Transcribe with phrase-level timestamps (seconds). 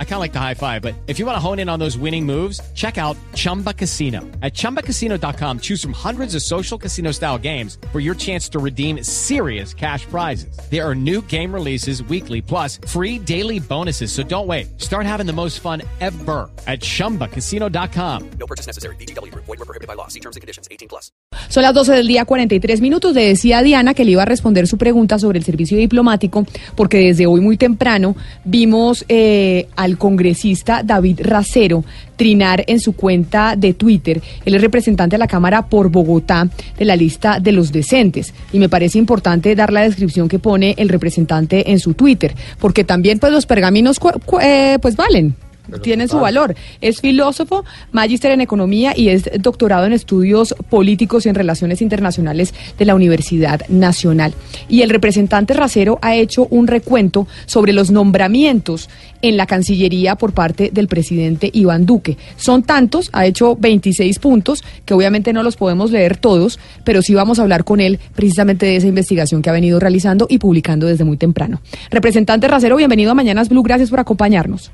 [0.00, 1.78] I kind of like the high five, but if you want to hone in on
[1.78, 4.22] those winning moves, check out Chumba Casino.
[4.42, 9.04] At ChumbaCasino.com, choose from hundreds of social casino style games for your chance to redeem
[9.04, 10.58] serious cash prizes.
[10.68, 14.10] There are new game releases weekly, plus free daily bonuses.
[14.10, 14.80] So don't wait.
[14.80, 18.30] Start having the most fun ever at ChumbaCasino.com.
[18.40, 18.96] No purchase necessary.
[18.96, 19.32] BGW.
[19.34, 20.08] Void were prohibited by law.
[20.08, 20.66] See terms and conditions.
[20.72, 21.12] 18 plus.
[21.48, 23.14] Son las 12 del día, 43 minutos.
[23.14, 26.46] Le decía a Diana que le iba a responder su pregunta sobre el servicio diplomático,
[26.76, 31.84] porque desde hoy muy temprano vimos eh, al congresista David Racero
[32.16, 34.20] trinar en su cuenta de Twitter.
[34.44, 38.34] Él es representante de la Cámara por Bogotá de la lista de los decentes.
[38.52, 42.84] Y me parece importante dar la descripción que pone el representante en su Twitter, porque
[42.84, 43.98] también pues los pergaminos
[44.40, 45.34] eh, pues valen
[45.82, 46.54] tienen su valor.
[46.80, 52.54] Es filósofo, magíster en economía y es doctorado en estudios políticos y en relaciones internacionales
[52.78, 54.34] de la Universidad Nacional.
[54.68, 58.88] Y el representante Racero ha hecho un recuento sobre los nombramientos
[59.22, 62.16] en la Cancillería por parte del presidente Iván Duque.
[62.36, 67.14] Son tantos, ha hecho 26 puntos, que obviamente no los podemos leer todos, pero sí
[67.14, 70.86] vamos a hablar con él precisamente de esa investigación que ha venido realizando y publicando
[70.86, 71.60] desde muy temprano.
[71.90, 74.70] Representante Racero, bienvenido a Mañanas Blue, gracias por acompañarnos.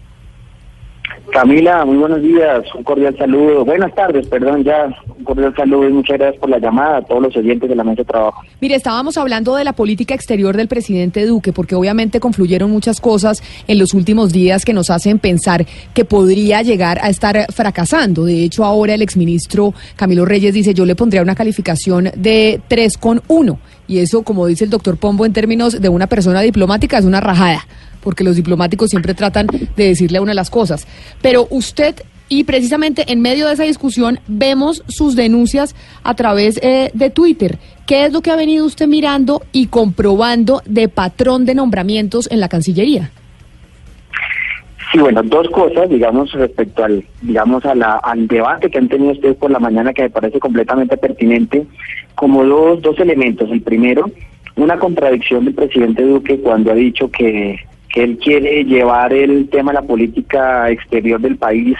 [1.32, 3.64] Camila, muy buenos días, un cordial saludo.
[3.64, 4.86] Buenas tardes, perdón, ya
[5.18, 7.82] un cordial saludo y muchas gracias por la llamada a todos los oyentes de la
[7.82, 8.40] mesa de trabajo.
[8.60, 13.42] Mire, estábamos hablando de la política exterior del presidente Duque, porque obviamente confluyeron muchas cosas
[13.66, 18.24] en los últimos días que nos hacen pensar que podría llegar a estar fracasando.
[18.24, 23.58] De hecho, ahora el exministro Camilo Reyes dice, yo le pondría una calificación de 3,1.
[23.88, 27.20] Y eso, como dice el doctor Pombo, en términos de una persona diplomática, es una
[27.20, 27.66] rajada
[28.04, 30.86] porque los diplomáticos siempre tratan de decirle una de las cosas.
[31.20, 31.96] Pero usted
[32.28, 37.58] y precisamente en medio de esa discusión vemos sus denuncias a través eh, de Twitter.
[37.86, 42.40] ¿Qué es lo que ha venido usted mirando y comprobando de patrón de nombramientos en
[42.40, 43.10] la Cancillería?
[44.90, 49.36] Sí, bueno, dos cosas, digamos, respecto al, digamos, a al debate que han tenido ustedes
[49.36, 51.66] por la mañana que me parece completamente pertinente,
[52.14, 53.50] como dos, dos elementos.
[53.50, 54.10] El primero,
[54.56, 57.58] una contradicción del presidente Duque cuando ha dicho que
[57.94, 61.76] que él quiere llevar el tema de la política exterior del país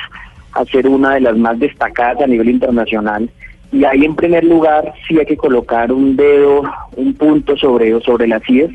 [0.53, 3.29] a ser una de las más destacadas a nivel internacional.
[3.73, 6.63] Y ahí en primer lugar sí hay que colocar un dedo,
[6.95, 8.71] un punto sobre, sobre la CIES,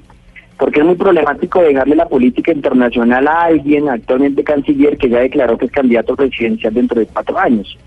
[0.58, 5.58] porque es muy problemático dejarle la política internacional a alguien, actualmente canciller, que ya declaró
[5.58, 7.78] que es candidato presidencial dentro de cuatro años.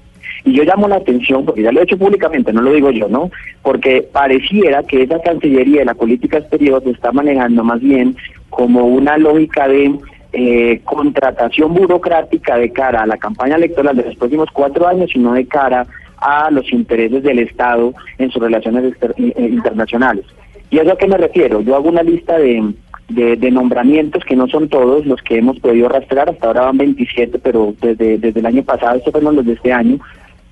[0.45, 3.09] Y yo llamo la atención, porque ya lo he hecho públicamente, no lo digo yo,
[3.09, 3.31] ¿no?
[3.63, 8.17] Porque pareciera que esa Cancillería de la política exterior se está manejando más bien
[8.51, 9.95] como una lógica de
[10.33, 15.33] eh, contratación burocrática de cara a la campaña electoral de los próximos cuatro años, sino
[15.35, 15.87] de cara
[16.17, 20.25] a los intereses del Estado en sus relaciones eh, internacionales.
[20.71, 21.61] ¿Y eso a qué me refiero?
[21.61, 22.73] Yo hago una lista de,
[23.09, 27.39] de, nombramientos que no son todos los que hemos podido rastrear, hasta ahora van 27,
[27.39, 29.99] pero desde, desde el año pasado, estos fueron los de este año,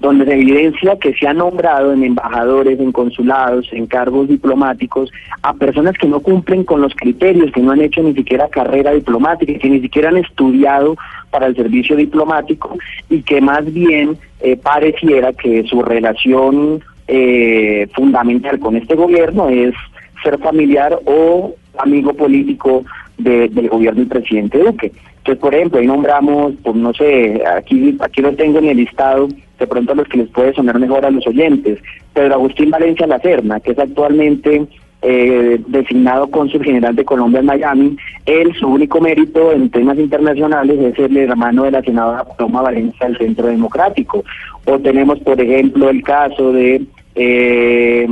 [0.01, 5.11] donde se evidencia que se ha nombrado en embajadores, en consulados, en cargos diplomáticos,
[5.43, 8.93] a personas que no cumplen con los criterios, que no han hecho ni siquiera carrera
[8.93, 10.97] diplomática, que ni siquiera han estudiado
[11.31, 12.77] para el servicio diplomático
[13.11, 19.75] y que más bien eh, pareciera que su relación eh, fundamental con este gobierno es
[20.23, 22.85] ser familiar o amigo político
[23.23, 24.93] del gobierno del presidente Duque.
[25.19, 29.29] Entonces, por ejemplo, ahí nombramos, pues no sé, aquí, aquí lo tengo en el listado,
[29.59, 31.79] de pronto a los que les puede sonar mejor a los oyentes,
[32.15, 34.67] Pedro Agustín Valencia Lacerna, que es actualmente
[35.03, 40.79] eh, designado cónsul general de Colombia en Miami, él su único mérito en temas internacionales
[40.79, 44.25] es el hermano de la senadora Paloma Valencia del Centro Democrático.
[44.67, 46.83] O tenemos, por ejemplo, el caso de
[47.15, 48.07] eh,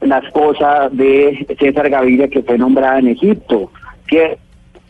[0.00, 3.70] la esposa de César Gaviria que fue nombrada en Egipto,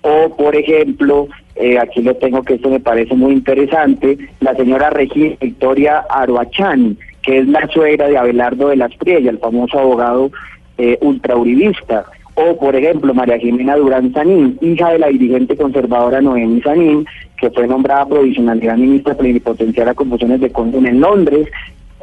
[0.03, 4.91] o por ejemplo, eh, aquí lo tengo que esto me parece muy interesante, la señora
[4.91, 10.31] Regina Victoria Aroachán, que es la suegra de Abelardo de las Priella, el famoso abogado
[10.79, 12.05] eh, ultrauribista,
[12.35, 17.05] o por ejemplo María Jimena Durán Sanín, hija de la dirigente conservadora Noemi Sanín,
[17.41, 21.49] que fue nombrada provisionalidad ministra plenipotenciaria con funciones de cónsul en Londres,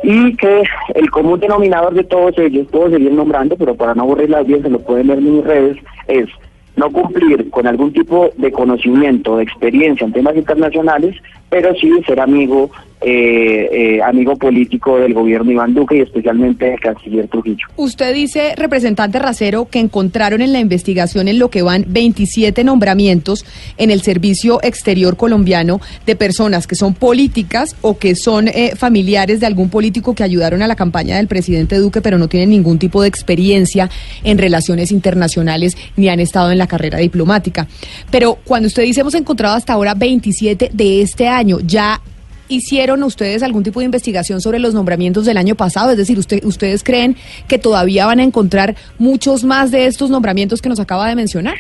[0.04, 0.64] y que
[0.94, 4.70] el común denominador de todos ellos, puedo seguir nombrando, pero para no aburrir la audiencia
[4.70, 5.78] lo pueden ver en mis redes,
[6.08, 6.28] es
[6.76, 11.16] no cumplir con algún tipo de conocimiento, de experiencia en temas internacionales,
[11.50, 12.70] pero sí ser amigo
[13.02, 17.68] eh, eh, amigo político del gobierno Iván Duque y especialmente del canciller Trujillo.
[17.76, 23.46] Usted dice, representante Racero, que encontraron en la investigación en lo que van 27 nombramientos
[23.78, 29.40] en el servicio exterior colombiano de personas que son políticas o que son eh, familiares
[29.40, 32.80] de algún político que ayudaron a la campaña del presidente Duque, pero no tienen ningún
[32.80, 33.90] tipo de experiencia
[34.24, 37.68] en relaciones internacionales ni han estado en la carrera diplomática.
[38.10, 42.02] Pero cuando usted dice hemos encontrado hasta ahora 27 de este año, ya
[42.48, 45.92] ¿Hicieron ustedes algún tipo de investigación sobre los nombramientos del año pasado?
[45.92, 47.16] Es decir, usted, ¿ustedes creen
[47.48, 51.56] que todavía van a encontrar muchos más de estos nombramientos que nos acaba de mencionar?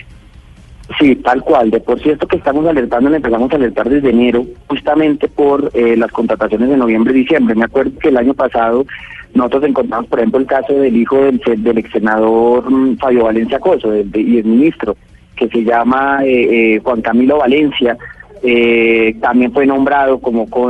[1.00, 1.72] Sí, tal cual.
[1.72, 6.12] De por cierto que estamos alertando, empezamos a alertar desde enero, justamente por eh, las
[6.12, 7.56] contrataciones de noviembre y diciembre.
[7.56, 8.86] Me acuerdo que el año pasado
[9.34, 13.60] nosotros encontramos, por ejemplo, el caso del hijo del, del ex senador mm, Fabio Valencia
[13.60, 14.96] Coso y el ministro,
[15.36, 17.98] que se llama eh, eh, Juan Camilo Valencia,
[18.47, 20.69] eh, también fue nombrado como como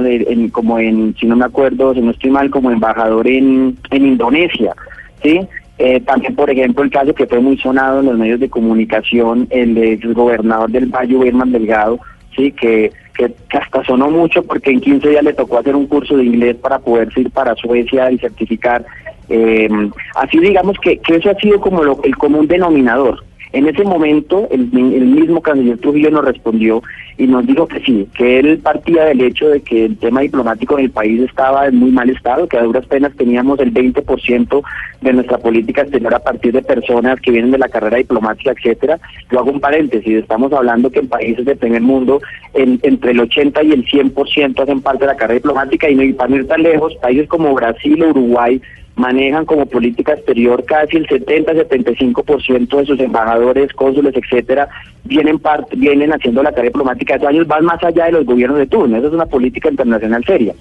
[0.79, 4.73] en si no me acuerdo si no estoy mal como embajador en, en Indonesia
[5.21, 5.41] sí
[5.77, 9.47] eh, también por ejemplo el caso que fue muy sonado en los medios de comunicación
[9.49, 11.99] el ex gobernador del Valle Herman Delgado
[12.33, 16.15] sí que, que, hasta sonó mucho porque en 15 días le tocó hacer un curso
[16.15, 18.85] de inglés para poder ir para Suecia y certificar
[19.27, 19.67] eh,
[20.15, 23.21] así digamos que, que eso ha sido como lo, el común denominador
[23.55, 26.83] en ese momento, el, mismo canciller Trujillo nos respondió
[27.17, 30.77] y nos dijo que sí, que él partía del hecho de que el tema diplomático
[30.77, 34.61] en el país estaba en muy mal estado, que a duras penas teníamos el 20%
[34.99, 38.99] de nuestra política exterior a partir de personas que vienen de la carrera diplomática, etcétera.
[39.31, 42.19] Yo hago un paréntesis, estamos hablando que en países del primer mundo
[42.53, 46.29] entre el 80 y el 100% hacen parte de la carrera diplomática y, no, para
[46.29, 48.61] no ir tan lejos, países como Brasil o Uruguay
[48.95, 54.69] manejan como política exterior casi el 70-75% de sus embajadores, cónsules, etcétera,
[55.03, 55.39] vienen
[55.75, 58.97] vienen haciendo la tarea diplomática de años, van más allá de los gobiernos de turno,
[58.97, 60.53] esa es una política internacional seria.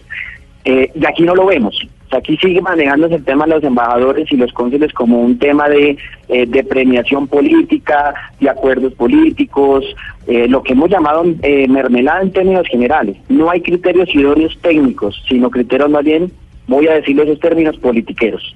[0.65, 1.79] Eh, y aquí no lo vemos.
[2.11, 5.99] aquí sigue manejándose el tema de los embajadores y los cónsules como un tema de,
[6.29, 9.85] eh, de premiación política, de acuerdos políticos,
[10.27, 11.25] eh, lo que hemos llamado
[11.69, 13.17] mermelada en términos generales.
[13.29, 16.31] No hay criterios idóneos técnicos, sino criterios más bien
[16.67, 18.55] voy a decirle esos términos politiqueros.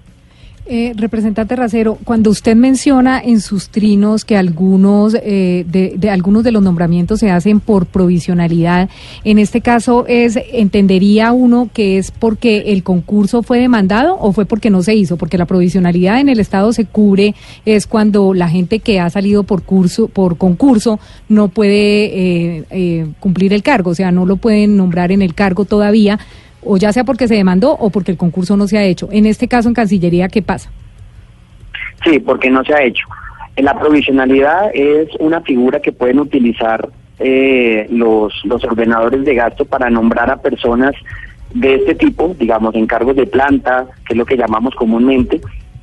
[0.70, 6.52] Eh, representante Racero, cuando usted menciona en sus trinos que algunos eh, de, algunos de
[6.52, 8.90] los nombramientos se hacen por provisionalidad,
[9.24, 14.44] en este caso es entendería uno que es porque el concurso fue demandado o fue
[14.44, 17.34] porque no se hizo, porque la provisionalidad en el Estado se cubre
[17.64, 21.00] es cuando la gente que ha salido por curso por concurso
[21.30, 25.64] no puede eh, cumplir el cargo, o sea, no lo pueden nombrar en el cargo
[25.64, 26.18] todavía
[26.64, 29.08] o ya sea porque se demandó o porque el concurso no se ha hecho.
[29.12, 30.70] En este caso, en Cancillería, ¿qué pasa?
[32.04, 33.06] Sí, porque no se ha hecho.
[33.56, 36.88] La provisionalidad es una figura que pueden utilizar
[37.18, 40.94] eh, los, los ordenadores de gasto para nombrar a personas
[41.54, 45.40] de este tipo, digamos, en cargos de planta, que es lo que llamamos comúnmente,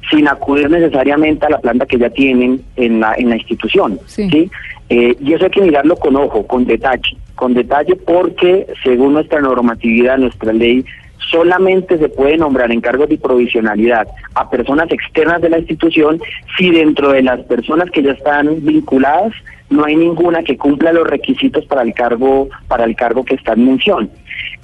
[0.09, 3.99] sin acudir necesariamente a la planta que ya tienen en la, en la institución.
[4.05, 4.49] ¿sí?
[4.89, 9.41] Eh, y eso hay que mirarlo con ojo, con detalle, con detalle porque según nuestra
[9.41, 10.85] normatividad, nuestra ley,
[11.31, 16.19] solamente se puede nombrar en cargos de provisionalidad a personas externas de la institución
[16.57, 19.33] si dentro de las personas que ya están vinculadas
[19.69, 23.53] no hay ninguna que cumpla los requisitos para el cargo para el cargo que está
[23.53, 24.09] en mención.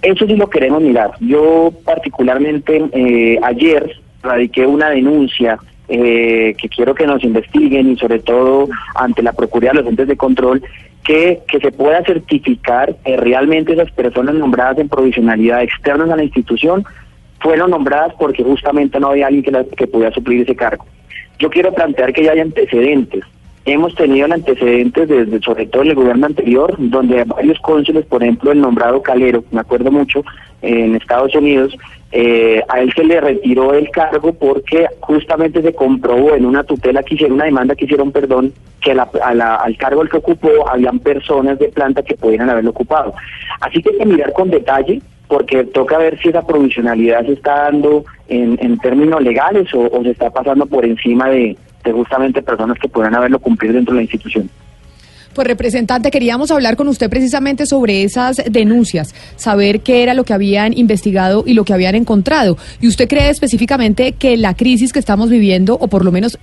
[0.02, 1.12] Eso sí lo queremos mirar.
[1.20, 5.58] Yo particularmente eh, ayer radiqué una denuncia
[5.88, 10.08] eh, que quiero que nos investiguen y sobre todo ante la Procuraduría de los entes
[10.08, 10.64] de control
[11.04, 16.24] que, que se pueda certificar que realmente esas personas nombradas en provisionalidad externas a la
[16.24, 16.86] institución
[17.40, 20.86] fueron nombradas porque justamente no había alguien que, que pudiera suplir ese cargo.
[21.40, 23.24] Yo quiero plantear que ya hay antecedentes.
[23.66, 28.52] Hemos tenido antecedentes desde, sobre todo en el gobierno anterior, donde varios cónsules, por ejemplo,
[28.52, 30.24] el nombrado Calero, me acuerdo mucho,
[30.64, 31.76] en Estados Unidos,
[32.12, 37.04] eh, a él se le retiró el cargo porque justamente se comprobó en una tutela
[37.04, 38.52] que hicieron, una demanda que hicieron, perdón,
[38.82, 43.14] que al cargo al que ocupó habían personas de planta que pudieran haberlo ocupado.
[43.62, 47.64] Así que hay que mirar con detalle porque toca ver si esa provisionalidad se está
[47.64, 52.88] dando en, términos legales o, se está pasando por encima de, de justamente personas que
[52.88, 54.50] puedan haberlo cumplido dentro de la institución.
[55.34, 60.34] Pues representante, queríamos hablar con usted precisamente sobre esas denuncias, saber qué era lo que
[60.34, 62.58] habían investigado y lo que habían encontrado.
[62.82, 66.38] ¿Y usted cree específicamente que la crisis que estamos viviendo, o por lo menos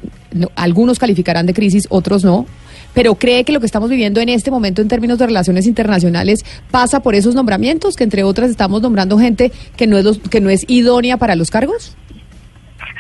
[0.57, 2.47] algunos calificarán de crisis, otros no,
[2.95, 6.45] pero cree que lo que estamos viviendo en este momento en términos de relaciones internacionales
[6.71, 10.49] pasa por esos nombramientos, que entre otras estamos nombrando gente que no es, que no
[10.49, 11.95] es idónea para los cargos?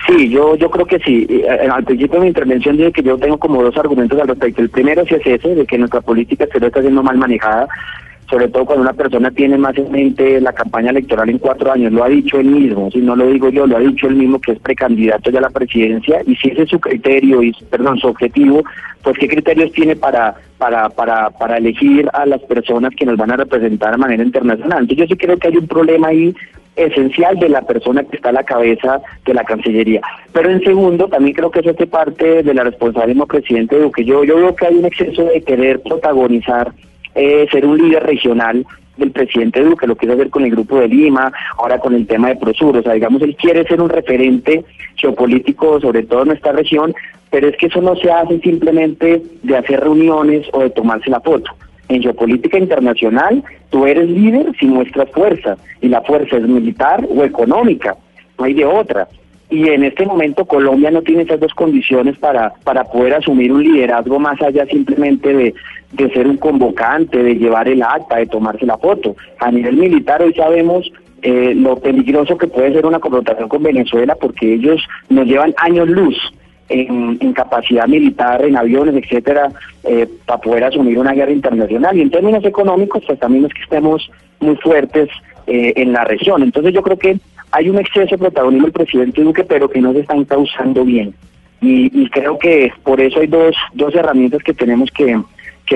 [0.08, 1.26] Sí, yo, yo creo que sí.
[1.28, 4.62] Eh, al principio de mi intervención dije que yo tengo como dos argumentos al respecto.
[4.62, 7.68] El primero sí es ese, de que nuestra política exterior está siendo mal manejada.
[8.30, 11.92] sobre todo cuando una persona tiene más en mente la campaña electoral en cuatro años,
[11.92, 14.38] lo ha dicho él mismo, si no lo digo yo, lo ha dicho él mismo
[14.38, 17.98] que es precandidato ya a la presidencia, y si ese es su criterio, y perdón,
[17.98, 18.62] su objetivo,
[19.02, 23.30] pues qué criterios tiene para, para, para, para elegir a las personas que nos van
[23.30, 24.80] a representar de manera internacional.
[24.80, 26.34] Entonces yo sí creo que hay un problema ahí
[26.78, 30.00] esencial de la persona que está a la cabeza de la Cancillería.
[30.32, 34.04] Pero en segundo, también creo que eso hace parte de la responsabilidad del presidente Duque.
[34.04, 36.72] Yo, yo veo que hay un exceso de querer protagonizar,
[37.14, 38.64] eh, ser un líder regional
[38.96, 42.28] del presidente Duque, lo quiere hacer con el Grupo de Lima, ahora con el tema
[42.28, 44.64] de Prosur, o sea, digamos, él quiere ser un referente
[44.96, 46.94] geopolítico, sobre todo en nuestra región,
[47.30, 51.20] pero es que eso no se hace simplemente de hacer reuniones o de tomarse la
[51.20, 51.50] foto.
[51.88, 57.24] En geopolítica internacional, tú eres líder si muestras fuerza, y la fuerza es militar o
[57.24, 57.96] económica,
[58.38, 59.08] no hay de otra.
[59.50, 63.62] Y en este momento Colombia no tiene esas dos condiciones para, para poder asumir un
[63.62, 65.54] liderazgo más allá simplemente de,
[65.92, 69.16] de ser un convocante, de llevar el acta, de tomarse la foto.
[69.40, 70.92] A nivel militar hoy sabemos
[71.22, 75.88] eh, lo peligroso que puede ser una confrontación con Venezuela porque ellos nos llevan años
[75.88, 76.16] luz
[76.68, 79.50] en, capacidad militar, en aviones, etcétera,
[79.84, 81.96] eh, para poder asumir una guerra internacional.
[81.96, 84.10] Y en términos económicos, pues también es que estemos
[84.40, 85.08] muy fuertes
[85.46, 86.42] eh, en la región.
[86.42, 87.18] Entonces yo creo que
[87.52, 91.14] hay un exceso de protagonismo del presidente Duque, pero que no se están causando bien.
[91.60, 95.18] Y, creo que por eso hay dos, dos herramientas que tenemos que,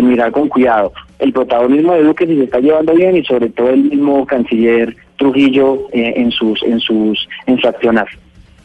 [0.00, 0.92] mirar con cuidado.
[1.18, 4.96] El protagonismo de Duque si se está llevando bien y sobre todo el mismo canciller
[5.16, 8.06] Trujillo eh, en sus en sus en su accionar.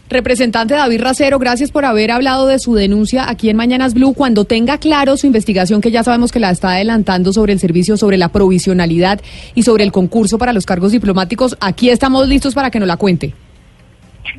[0.09, 4.13] Representante David Racero, gracias por haber hablado de su denuncia aquí en Mañanas Blue.
[4.13, 7.97] Cuando tenga claro su investigación, que ya sabemos que la está adelantando sobre el servicio,
[7.97, 9.19] sobre la provisionalidad
[9.53, 12.95] y sobre el concurso para los cargos diplomáticos, aquí estamos listos para que nos la
[12.95, 13.33] cuente.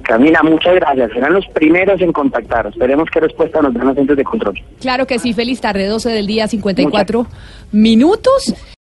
[0.03, 1.13] Camila, muchas gracias.
[1.13, 2.67] Serán los primeros en contactar.
[2.69, 4.59] Esperemos que respuesta nos den los centros de control.
[4.81, 5.35] Claro que sí.
[5.35, 7.27] Feliz tarde, 12 del día, 54
[7.73, 8.55] minutos.